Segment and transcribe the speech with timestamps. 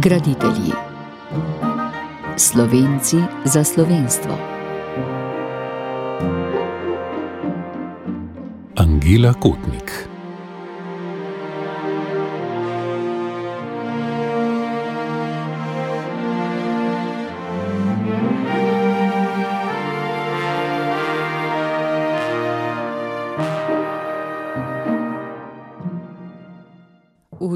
[0.00, 0.72] Graditelji.
[2.36, 4.32] Slovenci za slovenstvo.
[8.76, 10.09] Angela Kotnik.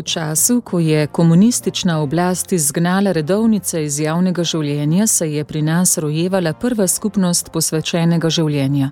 [0.05, 6.53] Času, ko je komunistična oblast izgnala redovnice iz javnega življenja, se je pri nas rojevala
[6.53, 8.91] prva skupnost posvečenega življenja.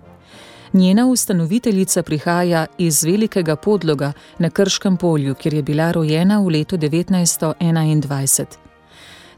[0.72, 6.76] Njena ustanoviteljica prihaja iz velikega podloga na Krškem polju, kjer je bila rojena v letu
[6.76, 8.46] 1921.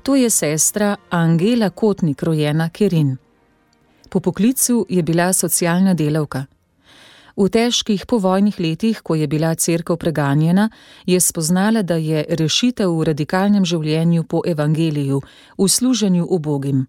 [0.02, 3.16] To je sestra Angela Kotnik, rojena Kerin.
[4.10, 6.44] Po poklicu je bila socialna delavka.
[7.36, 10.70] V težkih povojnih letih, ko je bila crkva preganjena,
[11.06, 15.20] je spoznala, da je rešitev v radikalnem življenju po evangeliju,
[15.58, 16.86] v služenju ubogim.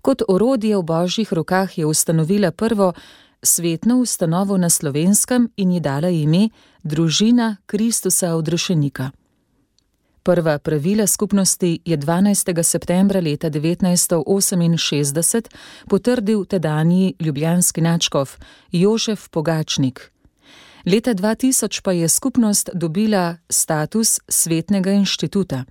[0.00, 2.94] Kot orodje v božjih rokah je ustanovila prvo
[3.42, 6.48] svetno ustanovo na slovenskem in ji dala ime
[6.82, 9.10] Družina Kristusa odrešenika.
[10.22, 12.62] Prva pravila skupnosti je 12.
[12.62, 15.48] septembra leta 1968
[15.88, 18.30] potrdil tedanji ljubljanski načkov
[18.72, 20.12] Jožef Pogačnik.
[20.86, 25.64] Leta 2000 pa je skupnost dobila status svetnega inštituta.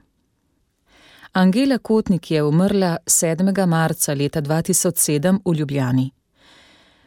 [1.33, 3.65] Angela Kotnik je umrla 7.
[3.65, 6.18] marca leta 2007 v Ljubljani.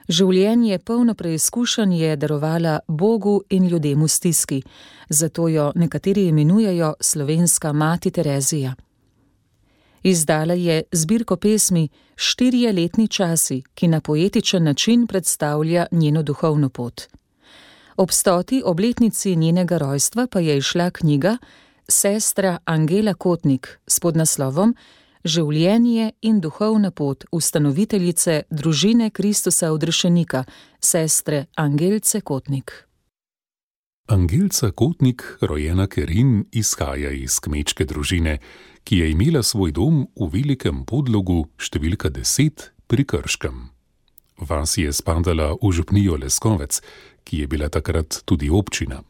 [0.09, 4.63] Življenje polno preizkušenj je darovala Bogu in ljudem v stiski,
[5.09, 8.75] zato jo nekateri imenujejo slovenska mati Terezija.
[10.03, 17.03] Izdala je zbirko pesmi Štirje letni časi, ki na poetičen način predstavlja njeno duhovno pot.
[17.97, 21.37] Ob stoti obletnici njenega rojstva pa je išla knjiga
[21.89, 24.77] Sestra Angela Kotnik s podnaslovom
[25.23, 30.43] Življenje in duhovna pot ustanoviteljice družine Kristusa odrešenika,
[30.83, 32.73] sestre Angelce Kotnik.
[34.11, 38.41] Angelca Kotnik, rojena Kerin, izhaja iz kmečke družine,
[38.83, 43.71] ki je imela svoj dom v velikem podlogu številka 10 pri Krškem.
[44.43, 46.83] Vas je spadala v župnijo Leskovec,
[47.23, 49.05] ki je bila takrat tudi občina.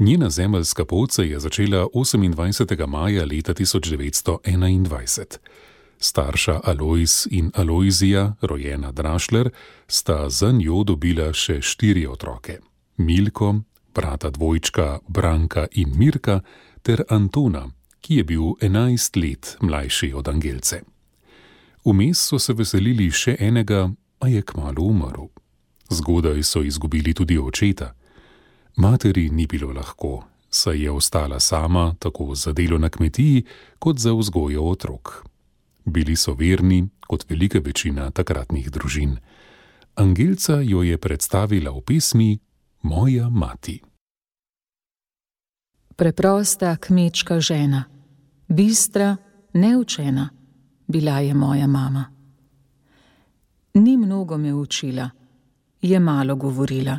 [0.00, 2.86] Njena zemeljska pot se je začela 28.
[2.86, 5.24] maja leta 1921.
[5.98, 9.50] Starša Alois in Aloizija, rojena Drašler,
[9.86, 12.58] sta za njo dobila še štiri otroke:
[12.96, 13.60] Milko,
[13.94, 16.40] brata dvojčka Branka in Mirka,
[16.82, 17.68] ter Antona,
[18.00, 20.80] ki je bil 11 let mlajši od Angelce.
[21.84, 23.90] Vmes so se veselili še enega,
[24.20, 25.28] a je kmalo umrl.
[25.90, 27.99] Zgodaj so izgubili tudi očeta.
[28.76, 33.44] Materi ni bilo lahko, saj je ostala sama tako za delo na kmetiji,
[33.78, 35.26] kot za vzgojo otrok.
[35.84, 39.16] Bili so verni, kot velika večina takratnih družin.
[39.94, 42.38] Angelca jo je predstavila v pesmi
[42.82, 43.82] Moja mati.
[45.96, 47.84] Preprosta kmečka žena,
[48.48, 49.16] bistra,
[49.52, 50.30] neučena,
[50.88, 52.04] bila je moja mama.
[53.74, 55.10] Ni mnogo me učila,
[55.82, 56.98] je malo govorila.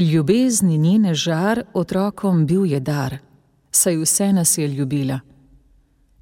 [0.00, 3.18] Ljubezni njene žar otrokom bil je dar,
[3.70, 5.20] saj vse nas je ljubila.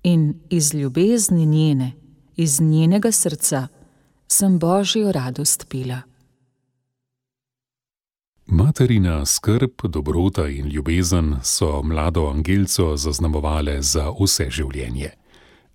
[0.02, 1.92] In iz ljubezni njene,
[2.36, 3.68] iz njenega srca,
[4.28, 6.00] sem božjo radost pila.
[8.46, 15.10] Materina skrb, dobrota in ljubezen so mlado Angelco zaznamovale za vse življenje.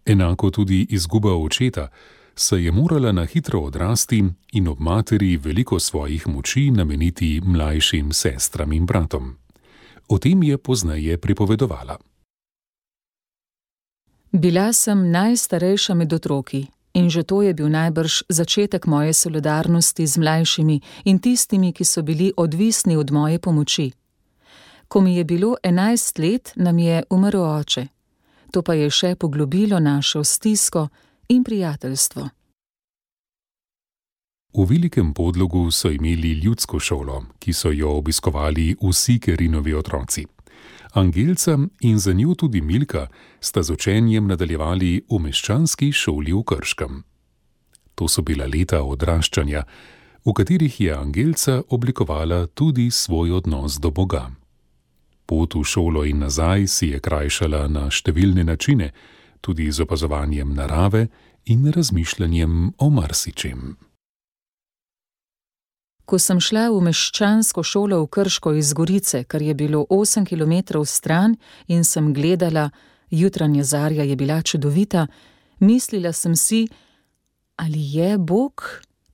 [0.05, 1.87] Enako tudi izguba očeta
[2.35, 8.73] se je morala na hitro odrasti in ob materi veliko svojih moči nameniti mlajšim sestram
[8.73, 9.35] in bratom.
[10.07, 11.97] O tem je pozneje pripovedovala.
[14.31, 20.17] Bila sem najstarejša med otroki in že to je bil najbrž začetek moje solidarnosti z
[20.17, 23.91] mlajšimi in tistimi, ki so bili odvisni od moje pomoči.
[24.87, 27.87] Ko mi je bilo enajst let, nam je umrl oče.
[28.51, 30.87] To pa je še poglobilo našo stisko
[31.27, 32.29] in prijateljstvo.
[34.53, 40.25] V velikem podlogu so imeli ljudsko šolo, ki so jo obiskovali vsi Kerinovi otroci.
[40.93, 43.07] Angelca in za njo tudi Milka
[43.39, 47.03] sta z učenjem nadaljevali v meščanski šoli v Krškem.
[47.95, 49.63] To so bila leta odraščanja,
[50.25, 54.31] v katerih je Angelca oblikovala tudi svoj odnos do Boga.
[55.25, 58.91] Pot v šolo in nazaj si je krajšala na številne načine,
[59.43, 61.07] tudi z opazovanjem narave
[61.45, 63.75] in razmišljanjem o marsičem.
[66.05, 70.83] Ko sem šla v meščansko šolo v Krško iz Gorice, kar je bilo 8 km
[70.85, 71.35] stran,
[71.67, 72.69] in sem gledala,
[73.11, 75.07] Jutranja zarja je bila čudovita,
[75.59, 76.67] mislila sem si,
[77.55, 78.63] ali je Bog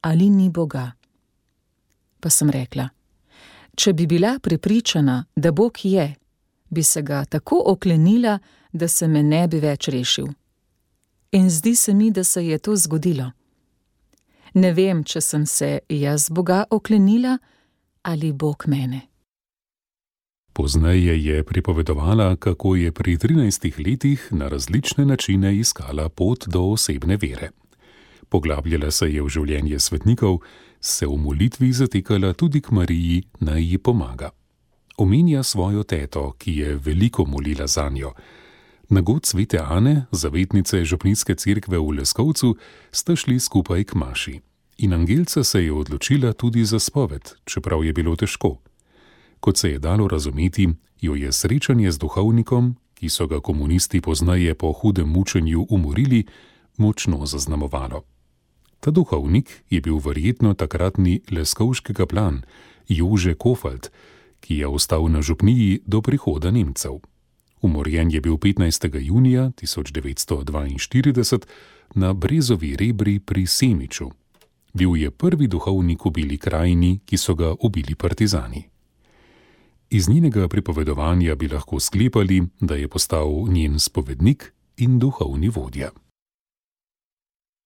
[0.02, 0.92] ali ni Boga.
[2.20, 2.90] Pa sem rekla:
[3.76, 6.16] Če bi bila prepričana, da Bog je,
[6.70, 8.40] bi se ga tako oklenila,
[8.74, 10.28] da se me ne bi več rešil.
[11.32, 13.32] In zdi se mi, da se je to zgodilo.
[14.54, 17.38] Ne vem, če sem se jaz Boga oklenila
[18.02, 19.02] ali Bog mene.
[20.54, 27.18] Pozneje je pripovedovala, kako je pri 13 letih na različne načine iskala pot do osebne
[27.18, 27.52] vere.
[28.30, 30.42] Poglabljala se je v življenje svetnikov,
[30.82, 34.30] se v molitvi zatekala tudi k Mariji, naj ji pomaga.
[34.98, 38.14] Omenja svojo teto, ki je veliko molila za njo.
[38.90, 42.56] Na god svete Ane, zavetnice Župnitske cerkve v Leskovcu,
[42.92, 44.42] sta šli skupaj k Maši.
[44.78, 48.58] In Angelca se je odločila tudi za spoved, čeprav je bilo težko.
[49.40, 50.70] Kot se je dalo razumeti,
[51.02, 56.26] jo je srečanje z duhovnikom, ki so ga komunisti poznaje po hudem mučenju umorili,
[56.78, 58.04] močno zaznamovalo.
[58.80, 62.42] Ta duhovnik je bil verjetno takratni leskovški kaplan
[62.88, 63.92] Jože Kofalt,
[64.40, 67.00] ki je ostal na župniji do prihoda Nemcev.
[67.62, 69.00] Umorjen je bil 15.
[69.02, 71.46] junija 1942
[71.96, 74.10] na Brezovi rebri pri Semiču.
[74.74, 78.64] Bil je prvi duhovnik v bili krajini, ki so ga ubili partizani.
[79.90, 85.90] Iz njenega pripovedovanja bi lahko sklepali, da je postal njen spovednik in duhovni vodja.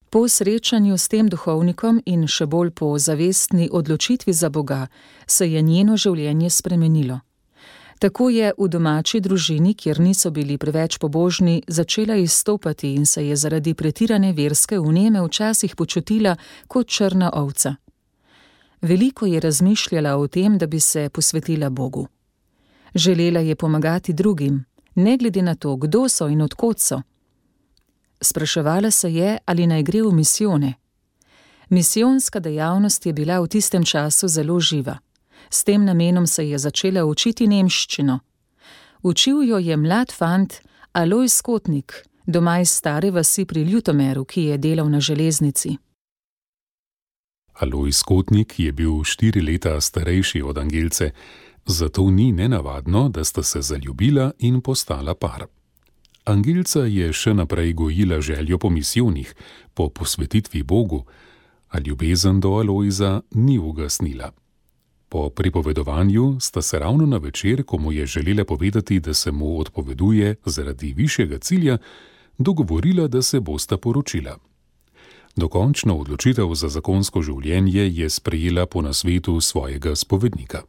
[0.09, 4.87] Po srečanju s tem duhovnikom in še bolj po zavestni odločitvi za Boga
[5.27, 7.19] se je njeno življenje spremenilo.
[8.03, 13.35] Tako je v domači družini, kjer niso bili preveč pobožni, začela izstopati in se je
[13.35, 16.35] zaradi pretirane verske uneme včasih počutila
[16.67, 17.75] kot črna ovca.
[18.81, 22.07] Veliko je razmišljala o tem, da bi se posvetila Bogu.
[22.95, 24.65] Želela je pomagati drugim,
[24.95, 27.01] ne glede na to, kdo so in odkot so.
[28.21, 30.73] Spraševala se je, ali naj gre v misijone.
[31.69, 34.99] Misijonska dejavnost je bila v tistem času zelo živa.
[35.53, 38.19] S tem namenom se je začela učiti nemščino.
[39.03, 40.53] Učil jo je mlad fant
[40.93, 41.93] Aloj Skotnik,
[42.25, 45.75] doma iz stare vasi pri Ljutomeru, ki je delal na železnici.
[47.53, 51.11] Aloj Skotnik je bil štiri leta starejši od Angelce,
[51.65, 55.45] zato ni nenavadno, da sta se zaljubila in postala par.
[56.25, 59.35] Angelca je še naprej gojila željo po misijonih,
[59.73, 61.05] po posvetitvi Bogu,
[61.69, 64.31] a ljubezen do Alojza ni ugasnila.
[65.13, 69.59] Po pripovedovanju sta se ravno na večer, ko mu je želela povedati, da se mu
[69.59, 71.77] odpoveduje zaradi višjega cilja,
[72.37, 74.37] dogovorila, da se bosta poročila.
[75.35, 80.63] Dokončno odločitev za zakonsko življenje je sprejela po nasvetu svojega spovednika.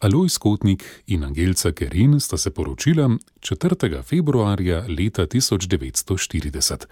[0.00, 3.08] Aloj Skotnik in Angelca Kerin sta se poročila
[3.40, 4.02] 4.
[4.02, 6.84] februarja leta 1940.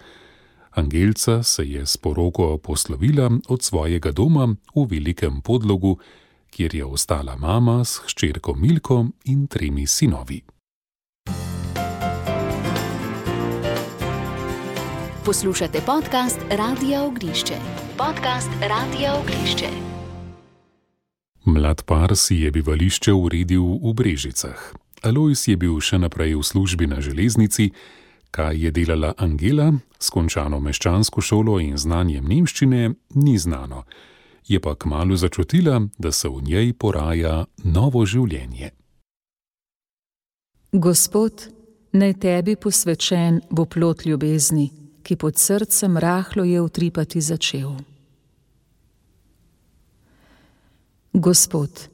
[0.71, 5.99] Angelca se je s poroko poslovila od svojega doma v velikem podlogu,
[6.49, 10.41] kjer je ostala mama s hčerko Milko in tremi sinovi.
[15.25, 17.53] Poslušate podcast Radio Ognišče.
[17.97, 19.69] Podcast Radio Ognišče.
[21.45, 24.73] Mlad par si je bivališče uredil v Brežicah.
[25.01, 27.71] Alois je bil še naprej v službi na železnici,
[28.31, 33.85] kaj je delala Angela, skončano meščansko šolo in znanjem nemščine, ni znano
[34.49, 38.71] je pa kmalo začutila, da se v njej poraja novo življenje.
[40.71, 41.47] Gospod,
[41.93, 44.69] naj tebi posvečen bo plot ljubezni,
[45.03, 47.77] ki pod srcem rahlo je utripati začel.
[51.13, 51.89] Gospod,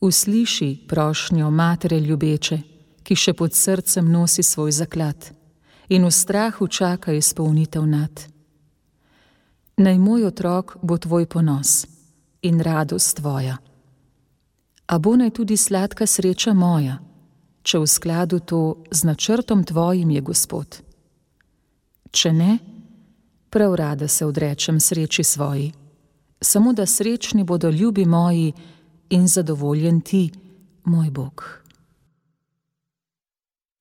[0.00, 2.58] usliši prošnjo matere ljubeče,
[3.02, 5.30] ki še pod srcem nosi svoj zaklad
[5.88, 8.35] in v strahu čaka izpolnitev nad
[9.76, 11.86] naj moj otrok bo tvoj ponos
[12.42, 13.56] in radost tvoja.
[14.86, 16.98] A bo naj tudi sladka sreča moja,
[17.62, 20.78] če v skladu to z načrtom tvojim je Gospod.
[22.10, 22.58] Če ne,
[23.50, 25.72] prav rada se odrečem sreči svoji,
[26.40, 28.52] samo da srečni bodo ljubi moji
[29.10, 30.30] in zadovoljen ti,
[30.84, 31.44] moj Bog.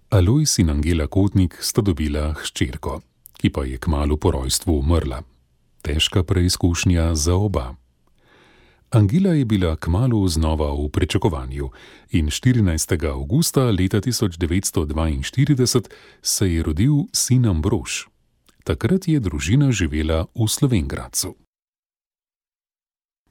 [0.10, 3.02] Alojs in Angela Kotnik sta dobila hčerko,
[3.38, 5.22] ki pa je kmalo po rojstvu umrla
[5.86, 7.76] težka preizkušnja za oba.
[8.90, 11.70] Angela je bila kmalo znova v pričakovanju
[12.12, 13.10] in 14.
[13.10, 15.82] augusta leta 1942
[16.22, 17.92] se je rodil sin Ambrož.
[18.64, 21.36] Takrat je družina živela v Slovengradcu.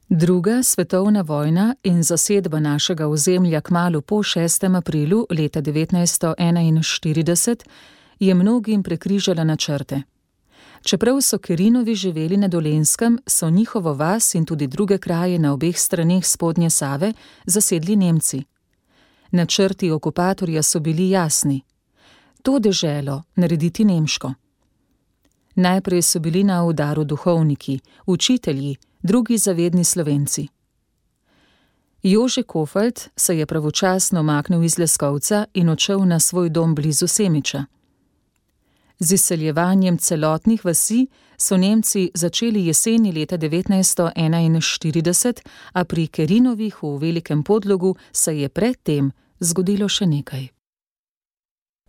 [0.09, 4.77] Druga svetovna vojna in zasedba našega ozemlja kmalo po 6.
[4.77, 7.57] aprilu leta 1941
[8.21, 10.03] je mnogim prekrižala načrte.
[10.85, 15.79] Čeprav so Kerinovi živeli na Dolenskem, so njihovo vas in tudi druge kraje na obeh
[15.79, 17.13] straneh spodnje Save
[17.47, 18.43] zasedli Nemci.
[19.31, 21.63] Načrti okupatorja so bili jasni:
[22.43, 24.35] to deželo narediti nemško.
[25.55, 30.49] Najprej so bili na udaru duhovniki, učitelji, drugi zavedni slovenci.
[32.03, 37.65] Jože Kofeld se je pravočasno maknil iz Leskovca in odšel na svoj dom blizu Semiča.
[39.05, 41.07] Z izseljevanjem celotnih vasi
[41.37, 45.41] so Nemci začeli jeseni leta 1941,
[45.73, 50.49] a pri Kerinovih v Velikem podlogu se je predtem zgodilo še nekaj.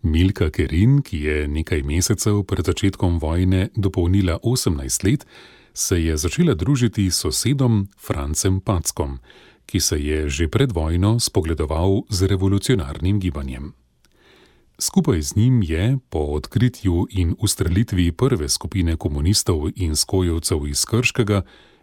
[0.03, 5.25] Milka Kerin, ki je nekaj mesecev pred začetkom vojne dopolnila 18 let,
[5.73, 9.19] se je začela družiti s sosedom Francem Packom,
[9.65, 13.84] ki se je že pred vojno spogledoval z revolucionarnim gibanjem.
[14.79, 21.41] Skupaj z njim je po odkritju in ustrelitvi prve skupine komunistov in skojevcev iz Krškega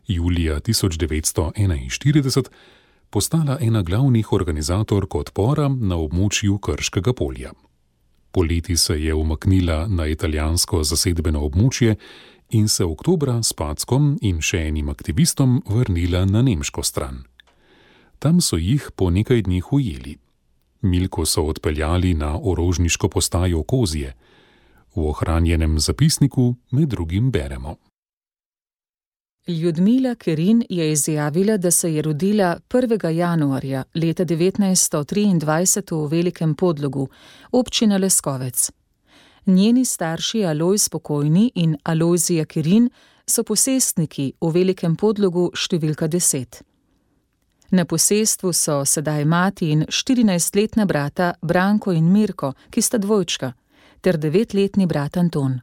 [0.08, 2.48] julija 1941
[3.10, 7.52] postala ena glavnih organizatork odpora na območju Krškega polja.
[8.32, 11.96] Poleti se je umaknila na italijansko zasedbeno območje
[12.50, 17.24] in se oktobra s Packom in še enim aktivistom vrnila na nemško stran.
[18.18, 20.18] Tam so jih po nekaj dneh ujeli.
[20.82, 24.14] Milko so odpeljali na orožniško postajo Kozije.
[24.94, 27.76] V ohranjenem zapisniku med drugim beremo.
[29.48, 33.08] Ljudmila Kerin je izjavila, da se je rodila 1.
[33.08, 37.08] januarja leta 1923 v Velikem podlogu,
[37.52, 38.70] občina Leskovec.
[39.46, 42.90] Njeni starši Aloj Spokojni in Alojzija Kerin
[43.26, 46.71] so posestniki v Velikem podlogu številka 10.
[47.72, 53.52] Na posestvu so sedaj mati in 14-letna brata Branko in Mirko, ki sta dvojčka,
[54.00, 55.60] ter 9-letni brat Anton.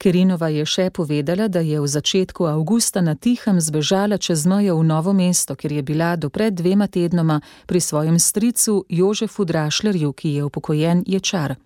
[0.00, 4.86] Kerinova je še povedala, da je v začetku avgusta na tihem zbežala čez mejo v
[4.88, 10.28] Novo mesto, ker je bila do pred dvema tednoma pri svojem stricu Jožefu Drašlerju, ki
[10.34, 11.60] je upokojen ječar.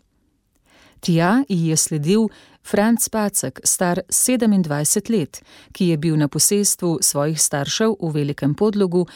[1.04, 2.28] Tja ji je sledil
[2.62, 5.42] Franc Pacek, star 27 let,
[5.72, 9.06] ki je bil na posestvu svojih staršev v Velikem podlogu,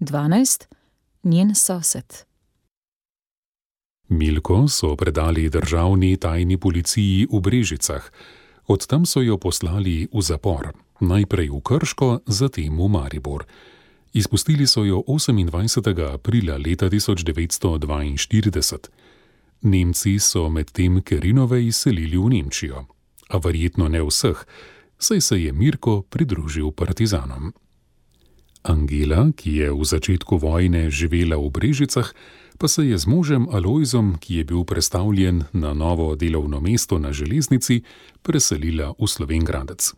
[0.00, 0.66] 12,
[1.22, 2.26] njen sosed.
[4.08, 8.10] Milko so predali državni tajni policiji v Brežicah,
[8.66, 13.46] od tam so jo poslali v zapor, najprej v Krško, zatem v Maribor.
[14.12, 16.14] Izpustili so jo 28.
[16.14, 19.05] aprila leta 1942.
[19.62, 22.86] Nemci so medtem Kerinove izselili v Nemčijo,
[23.28, 24.46] a verjetno ne vseh,
[24.98, 27.52] saj se je Mirko pridružil partizanom.
[28.62, 32.10] Angela, ki je v začetku vojne živela v Brežicah,
[32.58, 37.12] pa se je z možem Alojzom, ki je bil predstavljen na novo delovno mesto na
[37.12, 37.82] železnici,
[38.22, 39.94] preselila v Slovengradec.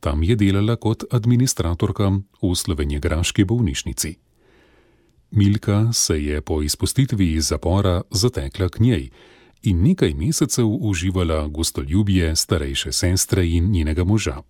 [0.00, 4.20] Tam je delala kot administratorka v slovenjegraški bolnišnici.
[5.36, 9.10] Milka se je po izpustitvi iz zapora zatekla k njej
[9.62, 14.42] in nekaj mesecev uživala gostoljubje starejše sestre in njenega moža.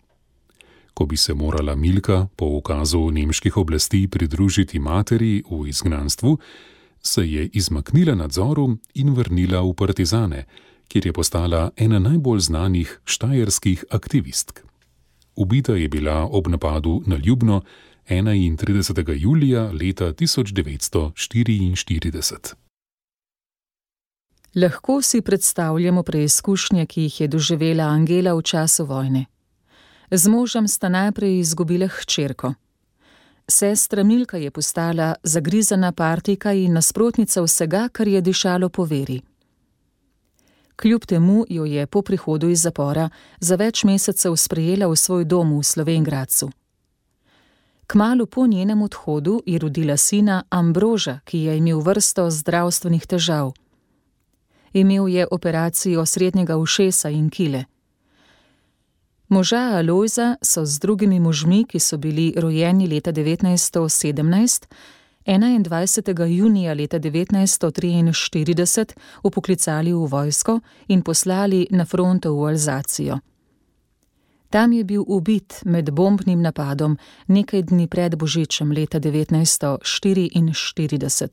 [0.94, 6.38] Ko bi se morala Milka po ukazu nemških oblasti pridružiti materi v izgnanstvu,
[7.02, 10.44] se je izmaknila nadzoru in vrnila v Partizane,
[10.88, 14.60] kjer je postala ena najbolj znanih štajerskih aktivistk.
[15.36, 17.62] Ubita je bila ob napadu na Ljubno
[18.08, 19.14] 31.
[19.16, 22.54] julija leta 1944.
[24.54, 29.24] Lahko si predstavljamo preizkušnje, ki jih je doživela Angela v času vojne.
[30.10, 32.54] Z možem sta najprej izgubila hčerko.
[33.48, 39.22] Sestra Milka je postala zagrizana partijka in nasprotnica vsega, kar je dišalo po veri.
[40.76, 43.08] Kljub temu jo je po prihodu iz zapora
[43.40, 46.50] za več mesecev sprejela v svoj dom v Slovengradcu.
[47.86, 53.52] Kmalu po njenem odhodu je rodila sina Ambroža, ki je imel vrsto zdravstvenih težav.
[54.72, 57.64] Imel je operacijo srednjega ušesa in kile.
[59.28, 64.66] Moža Alojza so z drugimi možmi, ki so bili rojeni leta 1917,
[65.26, 66.26] 21.
[66.26, 68.84] junija leta 1943
[69.22, 73.18] upoklicali v vojsko in poslali na fronto v Alzacijo.
[74.54, 76.96] Tam je bil ubit med bombnim napadom
[77.26, 81.28] nekaj dni pred Božičem leta 1944.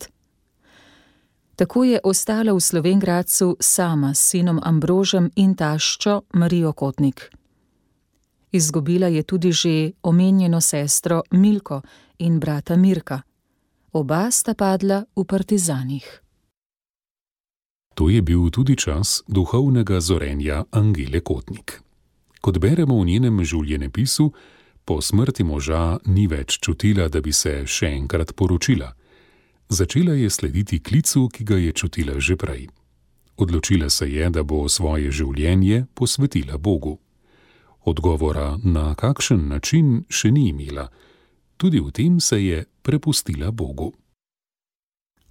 [1.55, 7.31] Tako je ostala v Slovengradcu sama s sinom Ambrožem in taščo Marijo Kotnik.
[8.51, 11.81] Izgubila je tudi že omenjeno sestro Milko
[12.17, 13.21] in brata Mirka.
[13.93, 16.21] Oba sta padla v partizanih.
[17.93, 21.90] To je bil tudi čas duhovnega zorenja Angele Kotnik.
[22.41, 24.31] Kot beremo v njenem življenjepisu,
[24.85, 28.95] po smrti moža ni več čutila, da bi se še enkrat poročila.
[29.69, 32.67] Začela je slediti klicu, ki ga je čutila že prej.
[33.37, 36.97] Odločila se je, da bo svoje življenje posvetila Bogu.
[37.85, 40.89] Odgovora, na kakšen način, še ni imela.
[41.57, 43.93] Tudi v tem se je prepustila Bogu.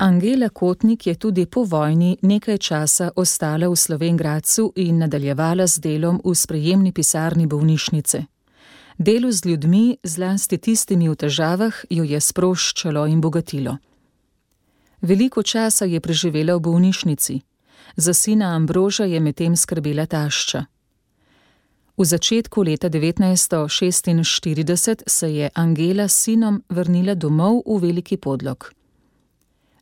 [0.03, 6.21] Angela Kotnik je tudi po vojni nekaj časa ostala v Slovengradcu in nadaljevala z delom
[6.25, 8.25] v sprejemni pisarni bolnišnice.
[8.99, 13.77] Delo z ljudmi, zlasti tistimi v težavah, jo je sproščalo in bogatilo.
[15.03, 17.41] Veliko časa je preživela v bolnišnici,
[17.97, 20.65] za sina Ambroža je medtem skrbela tašča.
[21.97, 28.80] V začetku leta 1946 se je Angela s sinom vrnila domov v Veliki podlog.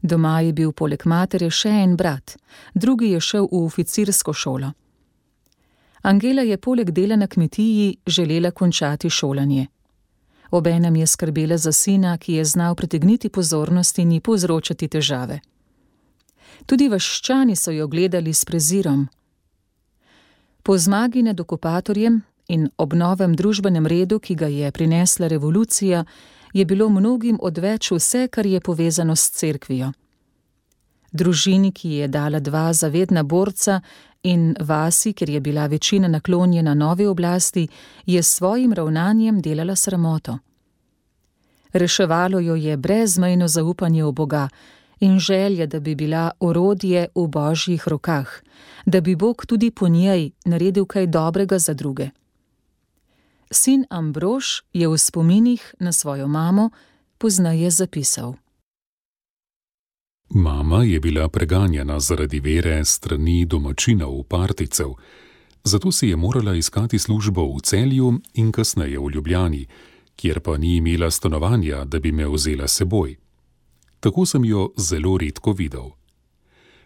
[0.03, 2.37] Doma je bil poleg matere še en brat,
[2.75, 4.73] drugi je šel v oficirsko šolo.
[6.03, 9.67] Angela je poleg dela na kmetiji želela končati šolanje.
[10.51, 15.41] Obenem je skrbela za sina, ki je znal pritegniti pozornost in ji povzročati težave.
[16.67, 19.09] Tudi vaščani so jo gledali s prezirom.
[20.63, 26.05] Po zmagi nad okupatorjem in ob novem družbenem redu, ki ga je prinesla revolucija,
[26.53, 29.93] je bilo mnogim odveč vse, kar je povezano s cerkvijo.
[31.13, 33.81] Družini, ki je dala dva zavedna borca,
[34.23, 37.69] in vasi, ker je bila večina naklonjena novi oblasti,
[38.07, 40.39] je s svojim ravnanjem delala sramoto.
[41.73, 44.49] Reševalo jo je brezmejno zaupanje v Boga
[45.01, 48.29] in želja, da bi bila orodje v božjih rokah,
[48.87, 52.09] da bi Bog tudi po njej naredil kaj dobrega za druge.
[53.51, 56.71] Sin Ambrož je v spominih na svojo mamo
[57.19, 58.35] poznaje zapisal.
[60.31, 64.93] Mama je bila preganjena zaradi vere strani domačinov, particev,
[65.65, 69.67] zato si je morala iskati službo v celju in kasneje v Ljubljani,
[70.17, 73.17] kjer pa ni imela stanovanja, da bi me vzela seboj.
[74.01, 75.91] Tako sem jo zelo redko videl.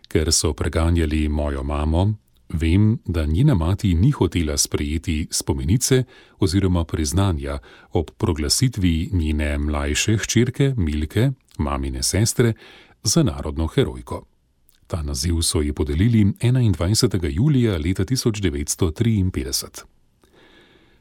[0.09, 2.15] Ker so preganjali mojo mamo,
[2.53, 6.05] Vem, da njena mati ni hotela sprejeti spomenice
[6.39, 7.59] oziroma priznanja
[7.93, 12.53] ob proglasitvi njene mlajše hčerke Milke, mamine sestre,
[13.03, 14.25] za narodno herojko.
[14.87, 17.31] Ta naziv so ji podelili 21.
[17.31, 19.83] julija leta 1953.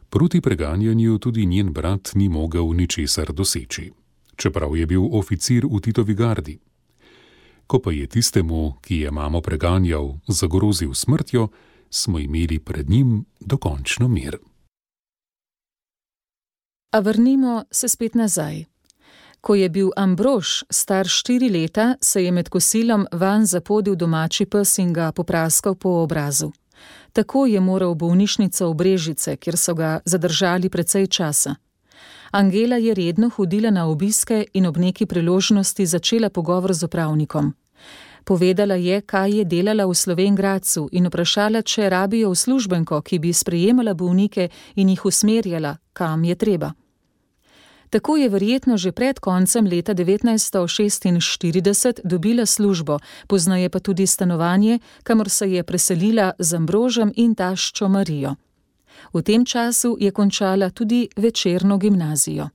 [0.10, 3.92] Proti preganjanju tudi njen brat ni mogel ničesar doseči,
[4.36, 6.60] čeprav je bil oficir v Titovi gardi
[7.72, 11.48] ko pa je tistemu, ki je mamo preganjal, zagrozil smrtjo,
[11.90, 14.38] smo imeli pred njim dokončno mir.
[16.92, 18.66] A vrnimo se spet nazaj.
[19.42, 24.78] Ko je bil Ambrož star štiri leta, se je med kosilom van zapodil domači pes
[24.78, 26.52] in ga popraskal po obrazu.
[27.14, 31.56] Tako je moral v bolnišnico v Brežice, kjer so ga zadržali precej časa.
[32.32, 37.61] Angela je redno hodila na obiske in ob neki priložnosti začela pogovor z upravnikom.
[38.24, 43.94] Povedala je, kaj je delala v Slovengradcu in vprašala, če rabijo uslužbenko, ki bi sprejemala
[43.94, 46.74] bolnike in jih usmerjala, kam je treba.
[47.92, 55.30] Tako je verjetno že pred koncem leta 1946 dobila službo, poznaje pa tudi stanovanje, kamor
[55.30, 58.36] se je preselila z Ambrožem in taščo Marijo.
[59.14, 62.50] V tem času je končala tudi večerno gimnazijo.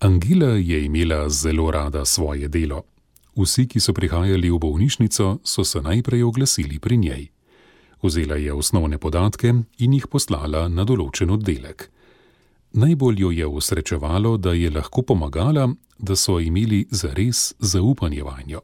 [0.00, 2.91] Angela je imela zelo rada svoje delo.
[3.36, 7.28] Vsi, ki so prihajali v bolnišnico, so se najprej oglasili pri njej.
[8.02, 11.88] Vzela je osnovne podatke in jih poslala na določen oddelek.
[12.72, 15.68] Najbolj jo je usrečevalo, da je lahko pomagala,
[15.98, 18.60] da so imeli zares zaupanje vanjo.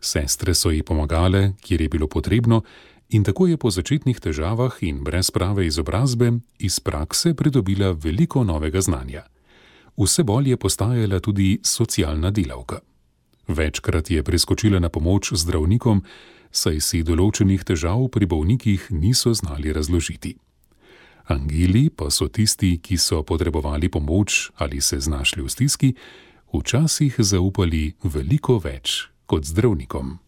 [0.00, 2.62] Sestre so ji pomagale, kjer je bilo potrebno,
[3.10, 8.80] in tako je po začetnih težavah in brez prave izobrazbe iz prakse pridobila veliko novega
[8.80, 9.22] znanja.
[9.96, 12.80] Vse bolj je postajala tudi socialna delavka.
[13.48, 16.02] Večkrat je priskočila na pomoč zdravnikom,
[16.52, 20.36] saj si določenih težav pri bolnikih niso znali razložiti.
[21.26, 25.94] Angeli pa so tisti, ki so potrebovali pomoč ali se znašli v stiski,
[26.52, 30.18] včasih zaupali veliko več kot zdravnikom.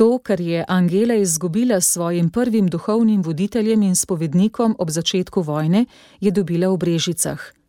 [0.00, 5.84] To, kar je Angela izgubila s svojim prvim duhovnim voditeljem in spovednikom ob začetku vojne,
[6.20, 7.59] je dobila v Brežicah.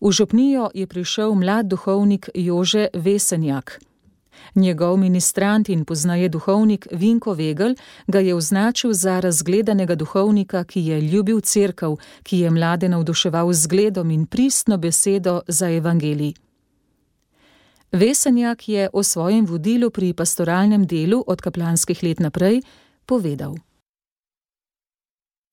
[0.00, 3.80] V župnijo je prišel mlad duhovnik Jože Vesenjak.
[4.54, 7.74] Njegov ministrant in poznaje duhovnik Vinko Vegel
[8.06, 13.66] ga je označil za razgledanega duhovnika, ki je ljubil crkv, ki je mlade navduševal z
[13.66, 16.34] gledom in pristno besedo za evangelij.
[17.92, 22.62] Vesenjak je o svojem vodilu pri pastoralnem delu od kaplanskih let naprej
[23.06, 23.67] povedal.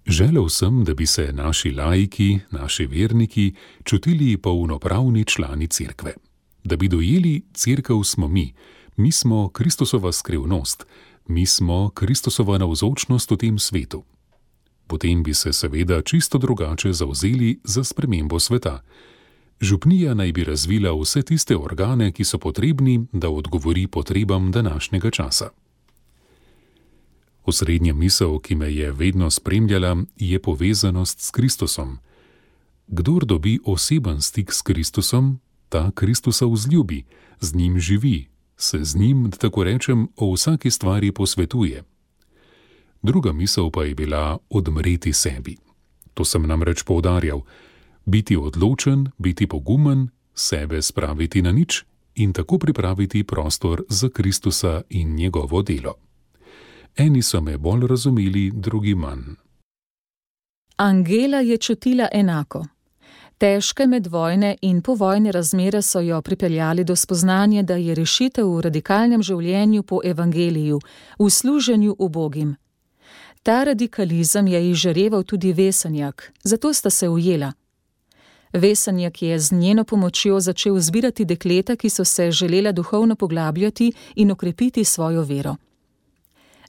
[0.05, 6.13] Želel sem, da bi se naši laiki, naši verniki, čutili polnopravni člani cerkve.
[6.63, 8.53] Da bi dojeli, cerkev smo mi,
[8.97, 10.85] mi smo Kristusova skrivnost,
[11.27, 14.03] mi smo Kristusova navzočnost v tem svetu.
[14.87, 18.81] Potem bi se seveda čisto drugače zauzeli za spremembo sveta.
[19.61, 25.49] Župnija naj bi razvila vse tiste organe, ki so potrebni, da odgovori potrebam današnjega časa.
[27.45, 31.97] Osrednja misel, ki me je vedno spremljala, je povezanost s Kristusom.
[32.87, 37.03] Kdor dobi oseben stik s Kristusom, ta Kristusa vzljubi,
[37.39, 38.27] z njim živi,
[38.57, 41.83] se z njim, da tako rečem, o vsaki stvari posvetuje.
[43.01, 45.57] Druga misel pa je bila odmreti sebi.
[46.13, 47.41] To sem namreč poudarjal:
[48.05, 51.83] biti odločen, biti pogumen, sebe spraviti na nič
[52.15, 55.93] in tako pripraviti prostor za Kristusa in njegovo delo.
[56.97, 59.35] Eni so me bolj razumeli, drugi manj.
[60.75, 62.65] Angela je čutila enako.
[63.37, 69.23] Težke medvojne in povojne razmere so jo pripeljali do spoznanja, da je rešitev v radikalnem
[69.23, 70.79] življenju po evangeliju,
[71.19, 72.55] v služenju ubogim.
[73.43, 77.53] Ta radikalizem je izžareval tudi Vesenjak, zato sta se ujela.
[78.53, 84.31] Vesenjak je z njeno pomočjo začel zbirati dekleta, ki so se želela duhovno poglabljati in
[84.31, 85.55] okrepiti svojo vero.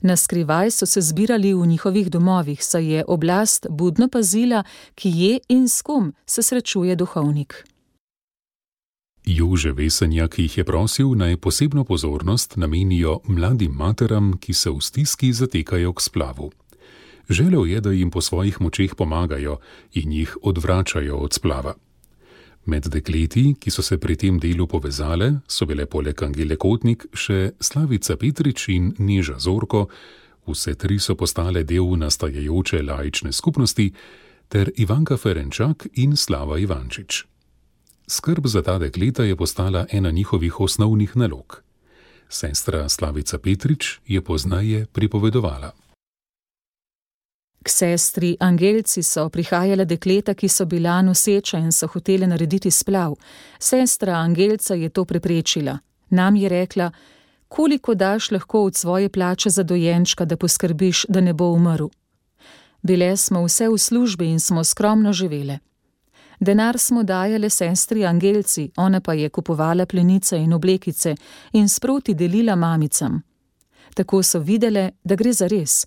[0.01, 4.63] Na skrivaj so se zbirali v njihovih domovih, saj je oblast budno pazila,
[4.95, 7.63] ki je in s kom se srečuje duhovnik.
[9.25, 14.81] Jože Vesenja, ki jih je prosil naj posebno pozornost namenijo mladim materam, ki se v
[14.81, 16.51] stiski zatekajo k splavu.
[17.29, 19.57] Želel je, da jim po svojih močeh pomagajo
[19.93, 21.73] in jih odvračajo od splava.
[22.67, 27.53] Med dekleti, ki so se pri tem delu povezale, so bile poleg Angele Kotnik še
[27.63, 29.85] Slavica Petrič in Neža Zorko,
[30.47, 33.87] vse tri so postale del nastajajoče laične skupnosti,
[34.51, 37.23] ter Ivanka Ferenčak in Slava Ivančič.
[38.07, 41.61] Skrb za ta dekleta je postala ena njihovih osnovnih nalog.
[42.29, 45.71] Sestra Slavica Petrič je poznaje pripovedovala.
[47.63, 53.15] K sestri Angelci so prihajale dekleta, ki so bila noseča in so hotele narediti splav.
[53.59, 55.77] Sestra Angelca je to preprečila.
[56.09, 56.91] Nam je rekla:
[57.47, 61.87] Koliko daš lahko od svoje plače za dojenčka, da poskrbiš, da ne bo umrl?
[62.81, 65.59] Bile smo vse v službi in smo skromno živele.
[66.39, 71.15] Denar smo dajale sestri Angelci, ona pa je kupovala plenice in oblekice
[71.53, 73.21] in sproti delila mamicam.
[73.93, 75.85] Tako so videle, da gre za res.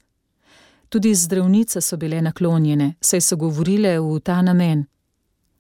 [0.91, 4.85] Tudi zdravnice so bile naklonjene, saj so govorile v ta namen.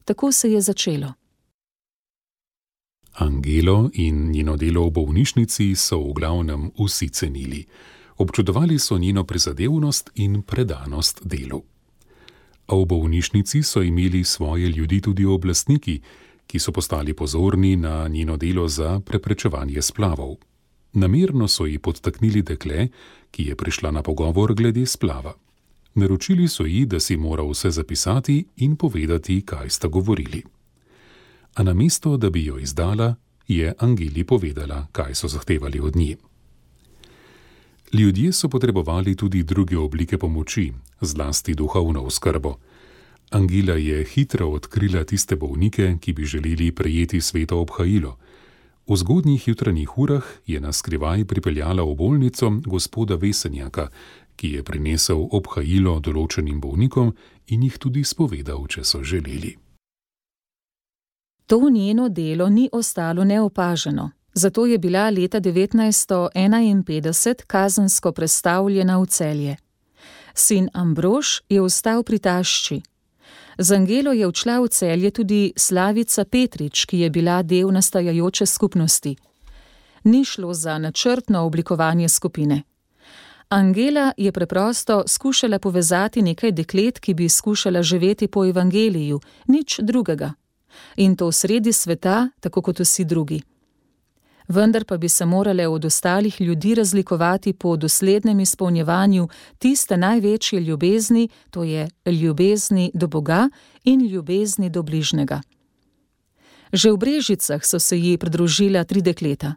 [0.05, 1.12] Tako se je začelo.
[3.12, 7.66] Angelo in njeno delo v bolnišnici so v glavnem vsi cenili.
[8.19, 11.62] Občudovali so njeno prizadevnost in predanost delu.
[12.66, 16.01] A v bolnišnici so imeli svoje ljudi tudi oblastniki,
[16.47, 20.50] ki so postali pozorni na njeno delo za preprečevanje splavov.
[20.92, 22.88] Namerno so ji podtaknili dekle,
[23.31, 25.35] ki je prišla na pogovor glede splava.
[25.94, 30.42] Naročili so ji, da si mora vse zapisati in povedati, kaj sta govorili.
[31.55, 33.14] A namesto, da bi jo izdala,
[33.48, 36.16] je Angeli povedala, kaj so zahtevali od nje.
[37.92, 42.57] Ljudje so potrebovali tudi druge oblike pomoči, zlasti duhovno oskrbo.
[43.31, 48.18] Angela je hitro odkrila tiste bolnike, ki bi želeli prejeti sveto obhajilo.
[48.90, 53.88] V zgodnjih jutranjih urah je na skrivaj pripeljala v bolnico gospoda Vesenjaka,
[54.37, 57.14] ki je prinesel obhajilo določenim bolnikom
[57.55, 59.59] in jih tudi spovedal, če so želeli.
[61.46, 69.57] To njeno delo ni ostalo neopaženo, zato je bila leta 1951 kazensko predstavljena v celje.
[70.35, 72.83] Sin Ambrož je ostal pri tašči,
[73.61, 79.16] Z Angelo je odšla v celje tudi Slavica Petrič, ki je bila del nastajajoče skupnosti.
[80.05, 82.62] Ni šlo za načrtno oblikovanje skupine.
[83.49, 90.33] Angela je preprosto skušala povezati nekaj deklet, ki bi skušala živeti po evangeliju, nič drugega.
[90.96, 93.42] In to sredi sveta, tako kot vsi drugi
[94.51, 101.29] vendar pa bi se morale od ostalih ljudi razlikovati po doslednem izpolnjevanju tiste največje ljubezni,
[101.51, 103.49] to je ljubezni do Boga
[103.85, 105.41] in ljubezni do bližnjega.
[106.73, 109.55] Že v Brežicah so se ji pridružila tri dekleta.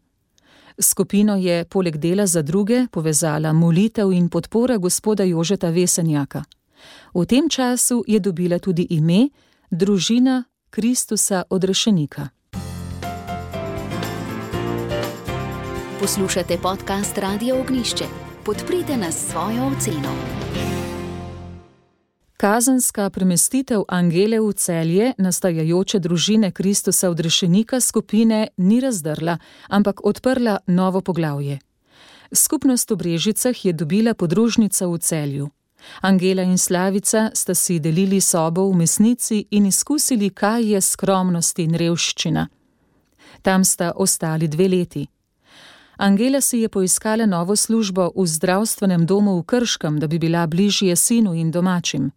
[0.81, 6.43] Skupino je poleg dela za druge povezala molitev in podpora gospoda Jožeta Vesenjaka.
[7.13, 9.29] V tem času je dobila tudi ime
[9.71, 12.42] Družina Kristusa odrešenika.
[16.03, 18.03] Poslušate podcast Radio Ognišče.
[18.45, 20.09] Podprite nas svojo oceno.
[22.37, 29.37] Kazanska premestitev Angele v celje nastajajoče družine Kristusa odrešenika skupine ni razdrla,
[29.67, 31.59] ampak odprla novo poglavje.
[32.31, 35.49] Skupnost v Brežicah je dobila podružnica v celju.
[36.01, 41.75] Angela in Slavica sta si delili sobo v mesnici in izkusili, kaj je skromnost in
[41.75, 42.47] revščina.
[43.41, 45.07] Tam sta ostali dve leti.
[46.03, 50.95] Angela si je poiskala novo službo v zdravstvenem domu v Krškem, da bi bila bližje
[50.95, 52.11] sinu in domačim.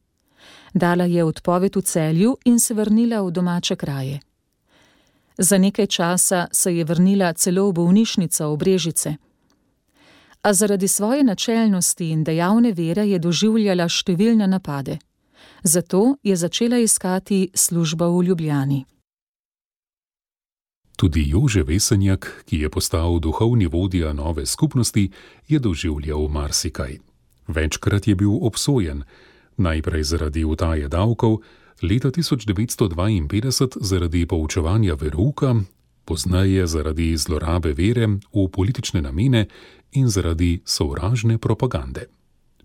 [0.74, 4.20] Dala je odpoved v celju in se vrnila v domače kraje.
[5.38, 9.16] Za nekaj časa se je vrnila celo v bolnišnico v Brežice
[10.42, 14.98] a zaradi svoje načelnosti in dejavne vere je doživljala številne napade.
[15.62, 18.95] Zato je začela iskati službo v Ljubljani.
[20.96, 25.10] Tudi Jože Vesenjak, ki je postal duhovni vodja nove skupnosti,
[25.48, 26.98] je doživljal marsikaj.
[27.48, 29.04] Večkrat je bil obsojen,
[29.56, 31.38] najprej zaradi utaje davkov,
[31.82, 35.54] leta 1952 zaradi poučevanja veruka,
[36.04, 39.46] poznaje zaradi zlorabe vere v politične namene
[39.92, 42.08] in zaradi sovražne propagande.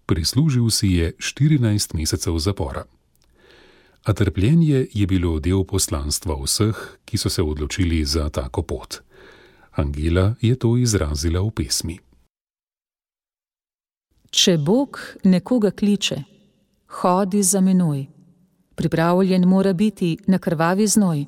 [0.06, 2.84] Prislužil si je 14 mesecev zapora.
[4.04, 9.02] A trpljenje je bilo del poslanstva vseh, ki so se odločili za tako pot.
[9.72, 12.00] Angela je to izrazila v pesmi.
[14.32, 16.24] Če Bog nekoga kliče,
[17.02, 18.06] hodi za menoj,
[18.76, 21.26] pripravljen mora biti na krvavi znoj.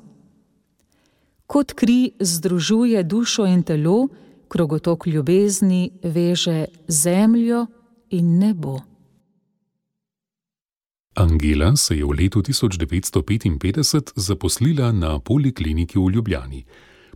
[1.48, 4.08] Kot kri združuje dušo in telo,
[4.48, 7.66] krogotok ljubezni veže zemljo
[8.10, 8.80] in nebo.
[11.16, 16.66] Angela se je v letu 1955 zaposlila na polikliniki v Ljubljani.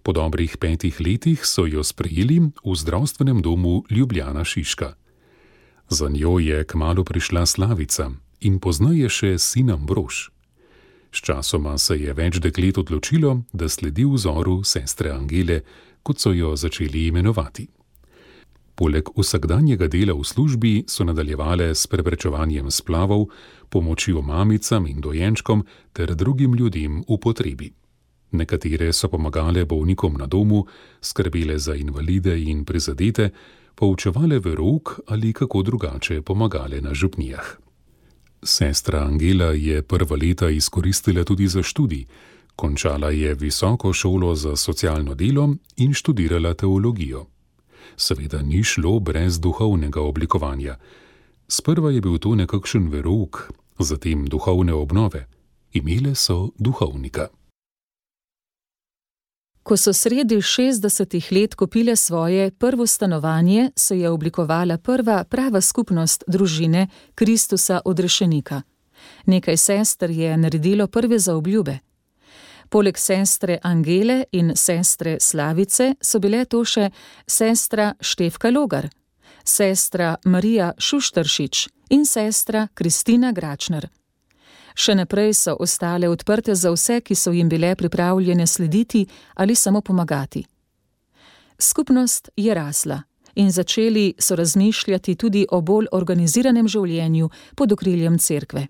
[0.03, 4.93] Po dobrih petih letih so jo sprejeli v zdravstvenem domu Ljubljana Šiška.
[5.89, 10.29] Za njo je kmalo prišla Slavica in poznaje še sinam Brož.
[11.12, 15.62] Sčasoma se je več deklet odločilo, da sledi vzoru sestre Angele,
[16.03, 17.67] kot so jo začeli imenovati.
[18.77, 23.25] Poleg vsakdanjega dela v službi so nadaljevale s preprečevanjem splavov,
[23.69, 27.71] pomočjo mamicam in dojenčkom ter drugim ljudem v potrebi.
[28.32, 30.65] Nekatere so pomagale bolnikom na domu,
[31.01, 33.30] skrbele za invalide in prizadete,
[33.75, 37.58] poučevale verok ali kako drugače pomagale na župnijah.
[38.43, 42.06] Sestra Angela je prva leta izkoristila tudi za študij,
[42.58, 47.25] Končala je visoko šolo za socialno delo in študirala teologijo.
[47.97, 50.75] Seveda ni šlo brez duhovnega oblikovanja.
[51.47, 53.47] Sprva je bil to nekakšen verok,
[53.79, 55.27] zatem duhovne obnove.
[55.73, 57.27] Imele so duhovnika.
[59.63, 66.23] Ko so sredi 60-ih let kupile svoje prvo stanovanje, se je oblikovala prva prava skupnost
[66.27, 68.62] družine Kristusa odrešenika.
[69.25, 71.79] Nekaj sester je naredilo prve zaobljube.
[72.69, 76.89] Poleg sestre Angele in sestre Slavice so bile to še
[77.27, 78.89] sestra Števka Logar,
[79.47, 83.88] sestra Marija Šuštršič in sestra Kristina Gračner.
[84.75, 89.05] Še naprej so ostale odprte za vse, ki so jim bile pripravljene slediti
[89.36, 90.45] ali samo pomagati.
[91.60, 93.01] Skupnost je rasla
[93.36, 98.67] in začeli so razmišljati tudi o bolj organiziranem življenju pod okriljem cerkve.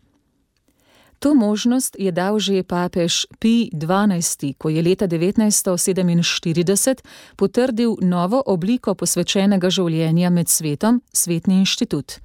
[1.20, 7.02] To možnost je dal že papež Pi XII., ko je leta 1947
[7.36, 12.22] potrdil novo obliko posvečenega življenja med svetom, svetni inštitut.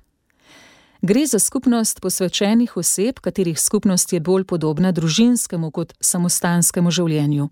[1.03, 7.49] Gre za skupnost posvečenih oseb, katerih skupnost je bolj podobna družinskemu kot samostanskemu življenju.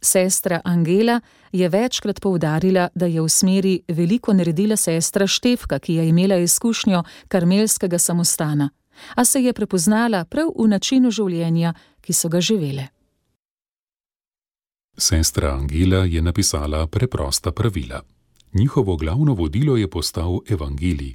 [0.00, 1.20] Sestra Angela
[1.52, 7.02] je večkrat poudarila, da je v smeri veliko naredila sestra Števka, ki je imela izkušnjo
[7.28, 8.70] karmelskega samostana
[9.14, 12.88] a se je prepoznala prav v načinu življenja, ki so ga živele.
[14.98, 18.02] Sestra Angela je napisala preprosta pravila.
[18.52, 21.14] Njihovo glavno vodilo je postal evangelij,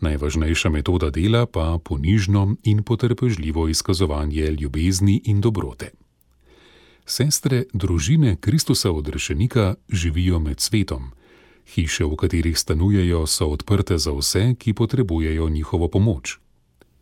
[0.00, 5.90] najvažnejša metoda dela pa ponižno in potrpežljivo izkazovanje ljubezni in dobrote.
[7.06, 11.10] Sestre družine Kristusa odrešenika živijo med svetom.
[11.74, 16.38] Hiše, v katerih stanujejo, so odprte za vse, ki potrebujejo njihovo pomoč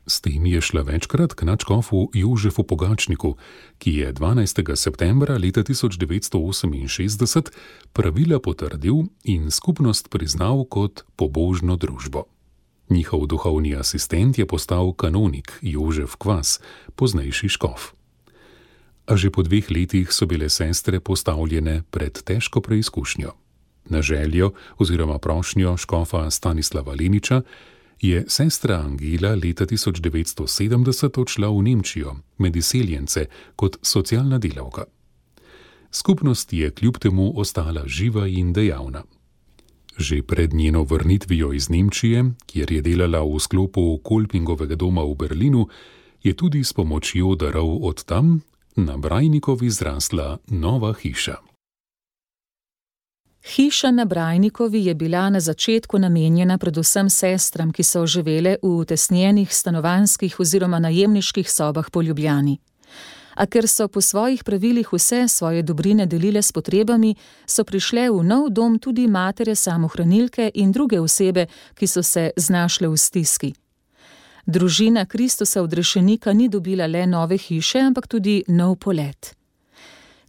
[0.06, 3.36] S tem je šla večkrat k načkofu Jožefu Pogačniku,
[3.78, 4.76] ki je 12.
[4.76, 7.50] septembra leta 1968
[7.92, 12.24] pravila potrdil in skupnost priznal kot pobožno družbo.
[12.90, 16.60] Njihov duhovni asistent je postal kanonik Jožef Kvas,
[16.94, 17.96] poznejši škof.
[19.08, 23.32] A že po dveh letih so bile sestre postavljene pred težko preizkušnjo.
[23.84, 27.42] Na željo oziroma prošnjo škofa Stanislava Leniča
[28.04, 34.84] je sestra Angela leta 1970 odšla v Nemčijo med izseljence kot socialna delavka.
[35.90, 39.02] Skupnost je kljub temu ostala živa in dejavna.
[39.98, 45.68] Že pred njeno vrnitvijo iz Nemčije, kjer je delala v sklopu Kolpingovega doma v Berlinu,
[46.22, 48.40] je tudi s pomočjo darov od tam
[48.76, 51.53] na Brajnikovi zrasla nova hiša.
[53.46, 59.54] Hiša na Brajnikovi je bila na začetku namenjena predvsem sestram, ki so živele v utesnjenih
[59.54, 62.58] stanovanskih oziroma najemniških sobah po Ljubljani.
[63.34, 67.14] A ker so po svojih pravilih vse svoje dobrine delile s potrebami,
[67.46, 72.88] so prišle v nov dom tudi matere samohranilke in druge osebe, ki so se znašle
[72.88, 73.54] v stiski.
[74.46, 79.43] Družina Kristusa odrešenika ni dobila le nove hiše, ampak tudi nov polet.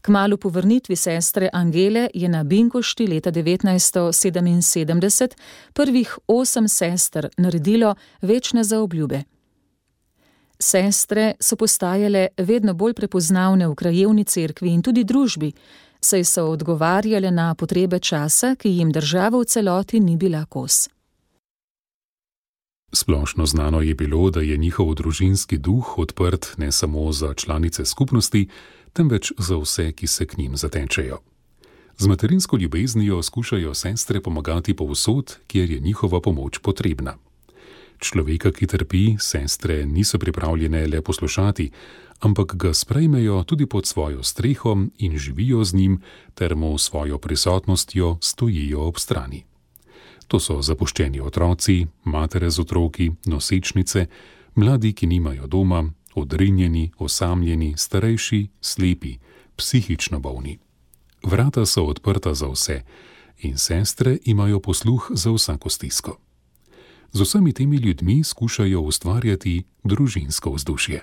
[0.06, 5.30] Kmalu po vrnitvi sestre Angele je na Binkošti leta 1977
[5.74, 9.24] prvih osem sester naredilo večne zaobljube.
[10.60, 15.52] Sestre so postajale vedno bolj prepoznavne v krajevni cerkvi in tudi družbi,
[16.02, 20.90] saj so odgovarjale na potrebe časa, ki jim država v celoti ni bila kos.
[22.94, 28.48] Splošno znano je bilo, da je njihov družinski duh odprt ne samo za članice skupnosti,
[28.96, 31.20] temveč za vse, ki se k njim zatečejo.
[31.98, 37.18] Z materinsko ljubeznijo skušajo sestre pomagati povsod, kjer je njihova pomoč potrebna.
[38.00, 41.72] Človeka, ki trpi, sestre niso pripravljene le poslušati,
[42.20, 46.02] ampak ga sprejmejo tudi pod svojo streho in živijo z njim,
[46.34, 49.44] ter mu svojo prisotnostjo stojijo ob strani.
[50.28, 54.06] To so zapuščeni otroci, matere z otroki, nosečnice,
[54.56, 55.84] mladi, ki nimajo doma,
[56.16, 59.18] odrinjeni, osamljeni, starejši, slepi,
[59.56, 60.58] psihično bolni.
[61.24, 62.82] Vrata so odprta za vse
[63.42, 66.18] in sestre imajo posluh za vsako stisko.
[67.12, 71.02] Z vsemi temi ljudmi skušajo ustvarjati družinsko vzdušje.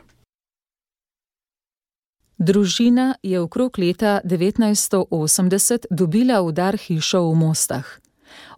[2.39, 8.02] Družina je okrog leta 1980 dobila v dar hišo v Mostah.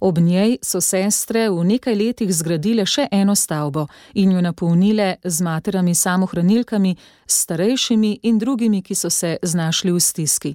[0.00, 5.42] Ob njej so sestre v nekaj letih zgradile še eno stavbo in jo napolnile z
[5.42, 10.54] materami samohranilkami, starejšimi in drugimi, ki so se znašli v stiski.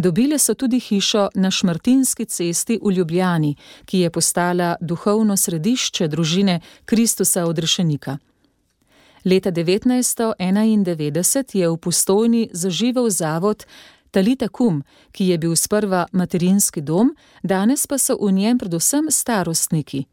[0.00, 6.60] Dobile so tudi hišo na Šmartinski cesti v Ljubljani, ki je postala duhovno središče družine
[6.84, 8.18] Kristusa odrešenika.
[9.24, 13.66] Leta 1991 je v postojni zaživel zavod
[14.10, 20.04] Talita Kum, ki je bil sprva materinski dom, danes pa so v njem predvsem starostniki.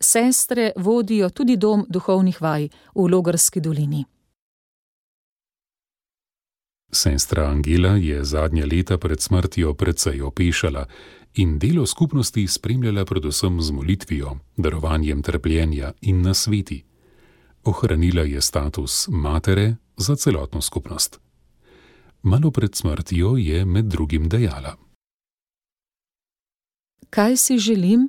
[0.00, 4.04] Sestre vodijo tudi dom duhovnih vaj v Logarski dolini.
[6.92, 10.86] Sestra Angela je zadnja leta pred smrtjo precej opešala
[11.34, 16.84] in delo skupnosti spremljala predvsem z molitvijo, darovanjem trpljenja in nasveti.
[17.64, 21.23] Ohranila je status matere za celotno skupnost
[22.24, 24.76] malo pred smrtjo je med drugim dejala:
[27.10, 28.08] Kaj si želim?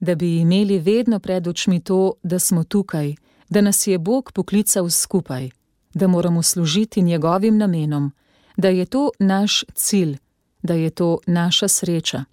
[0.00, 3.14] Da bi imeli vedno pred očmi to, da smo tukaj,
[3.48, 5.50] da nas je Bog poklical skupaj,
[5.94, 8.12] da moramo služiti njegovim namenom,
[8.56, 10.16] da je to naš cilj,
[10.62, 12.24] da je to naša sreča.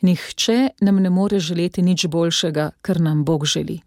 [0.00, 3.80] Nihče nam ne more želeti nič boljšega, kar nam Bog želi.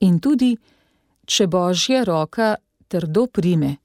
[0.00, 0.56] In tudi,
[1.24, 2.54] če božja roka
[2.88, 3.76] trdo prime,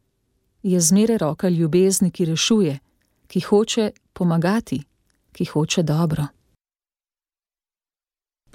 [0.63, 2.79] je zmeraj roka ljubezni, ki rešuje,
[3.27, 4.83] ki hoče pomagati,
[5.31, 6.27] ki hoče dobro.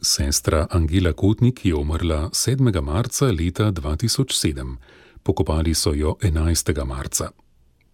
[0.03, 2.83] Sestra Angela Kotnik je umrla 7.
[2.83, 4.77] marca leta 2007,
[5.23, 6.85] pokopali so jo 11.
[6.85, 7.31] marca.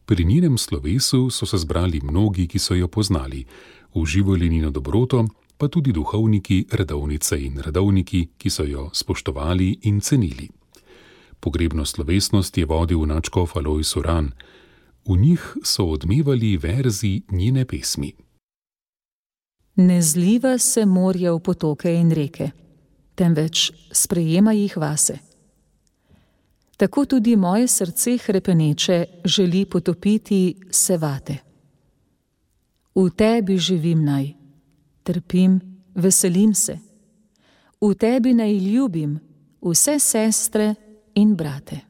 [0.06, 3.44] Pri njenem slovesu so se zbrali mnogi, ki so jo poznali,
[3.94, 5.26] uživali njeno dobroto,
[5.58, 10.48] pa tudi duhovniki, redovnice in redovniki, ki so jo spoštovali in cenili.
[11.42, 14.30] Pogrebno slovesnost je vodil načkov Aloj Suran.
[15.02, 18.12] V njih so odmevali verzi njene pesmi.
[19.76, 22.50] Ne zliva se morje v potoke in reke,
[23.14, 25.18] temveč sprejema jih vase.
[26.76, 31.36] Tako tudi moje srce hrepeneče želi potopiti se vate.
[32.94, 34.30] V tebi živim naj,
[35.02, 35.60] trpim,
[35.94, 36.78] veselim se,
[37.80, 39.18] v tebi naj ljubim,
[39.62, 40.74] vse sestre
[41.14, 41.80] in brate.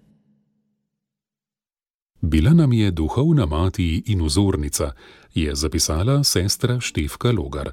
[2.20, 4.92] Bila nam je duhovna mati in vzornica,
[5.34, 7.70] je zapisala sestra Štefka Logar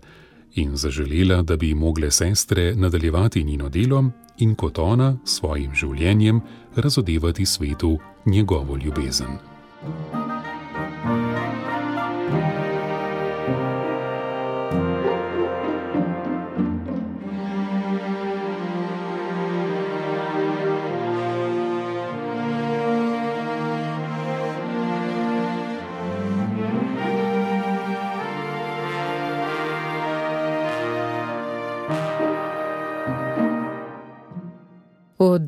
[0.56, 4.04] in zaželela, da bi mogle sestre nadaljevati njeno delo
[4.38, 6.42] in kot ona svojim življenjem
[6.76, 9.38] razodevati svetu njegovo ljubezen.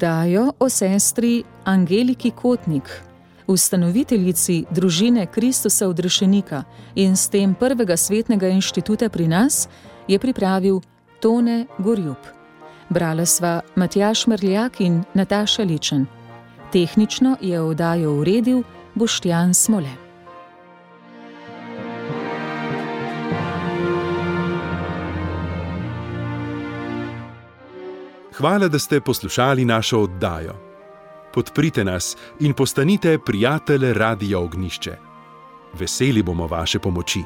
[0.01, 2.89] Oddajo o sestri Angeliki Kotnik,
[3.47, 6.63] ustanoviteljici družine Kristusa odrešenika
[6.95, 9.67] in s tem prvega svetnega inštituta pri nas,
[10.07, 10.81] je pripravil
[11.21, 12.17] Tone Gorjub.
[12.89, 16.07] Brala sva Matjaš Mrljak in Nataša Ličen.
[16.73, 18.63] Tehnično je oddajo uredil
[18.95, 20.10] Boštjan Smole.
[28.41, 30.53] Hvala, da ste poslušali našo oddajo.
[31.33, 34.97] Podprite nas in postanite prijatelj Radia Ognišče.
[35.73, 37.23] Veseli bomo vaše pomoči.